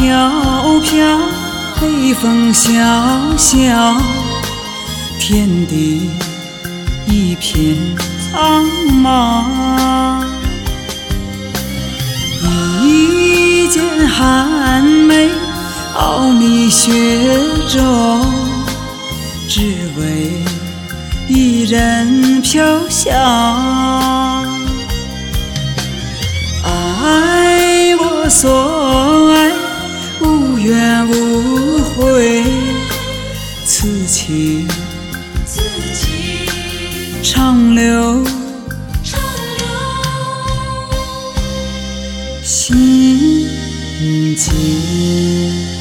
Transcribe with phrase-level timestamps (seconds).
[0.00, 1.20] 飘飘，
[1.78, 2.72] 北风萧
[3.36, 4.00] 萧，
[5.18, 6.08] 天地
[7.06, 7.76] 一片
[8.32, 8.64] 苍
[9.02, 10.24] 茫。
[12.82, 15.28] 一剪寒梅，
[15.94, 16.90] 傲立雪
[17.68, 18.24] 中，
[19.46, 19.60] 只
[19.98, 20.32] 为
[21.28, 23.12] 一人飘香。
[26.64, 29.52] 爱我所爱，
[34.32, 34.64] 你
[35.44, 35.60] 自
[35.92, 36.46] 己。
[37.20, 38.24] 长留
[39.02, 39.20] 长
[39.58, 39.66] 留
[42.44, 43.48] 心
[44.36, 45.79] 间。